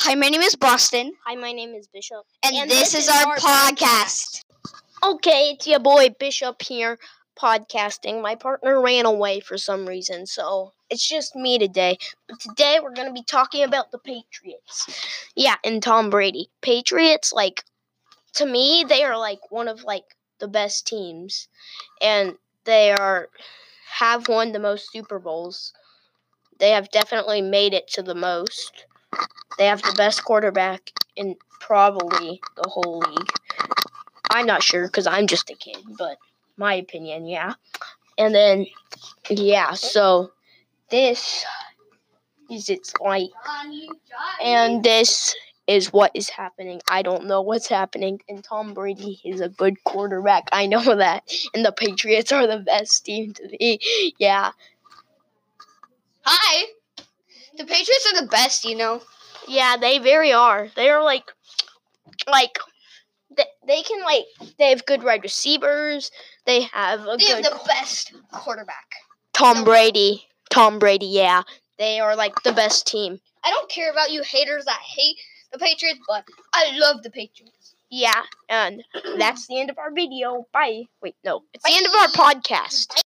[0.00, 2.24] Hi, my name is Boston, Hi, my name is Bishop.
[2.44, 4.42] and, this, is, our, podcast.
[5.02, 6.98] Okay, it's your boy Bishop here
[7.40, 8.22] podcasting.
[8.22, 11.98] My partner ran away for some reason, so it's just me today.
[12.28, 14.86] But today we're going to be talking about the Patriots.
[15.34, 16.50] Yeah, and Tom Brady.
[16.60, 17.64] Patriots like
[18.34, 20.04] to me they are like one of like
[20.40, 21.48] the best teams
[22.02, 23.28] and they are
[23.94, 25.72] have won the most Super Bowls.
[26.58, 28.85] They have definitely made it to the most.
[29.58, 33.30] They have the best quarterback in probably the whole league.
[34.30, 36.18] I'm not sure because I'm just a kid, but
[36.56, 37.54] my opinion, yeah.
[38.18, 38.66] And then,
[39.30, 40.32] yeah, so
[40.90, 41.44] this
[42.50, 43.30] is its like,
[44.42, 45.34] and this
[45.66, 46.80] is what is happening.
[46.88, 50.48] I don't know what's happening, and Tom Brady is a good quarterback.
[50.52, 54.14] I know that, and the Patriots are the best team to be.
[54.18, 54.52] Yeah,
[56.28, 56.64] Hi.
[57.56, 59.00] The Patriots are the best, you know.
[59.48, 60.68] Yeah, they very are.
[60.76, 61.24] They are like,
[62.30, 62.58] like,
[63.36, 64.24] they, they can like
[64.58, 66.10] they have good wide receivers.
[66.46, 68.86] They have a they good have the best quarterback.
[69.32, 70.26] Tom Brady.
[70.50, 71.06] Tom Brady.
[71.06, 71.42] Yeah,
[71.78, 73.18] they are like the best team.
[73.44, 75.16] I don't care about you haters that hate
[75.52, 77.74] the Patriots, but I love the Patriots.
[77.90, 78.82] Yeah, and
[79.18, 80.46] that's the end of our video.
[80.52, 80.84] Bye.
[81.02, 81.70] Wait, no, it's Bye.
[81.70, 83.02] the end of our podcast.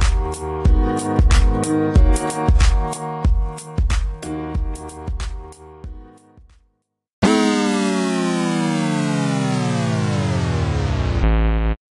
[0.00, 0.12] Bye.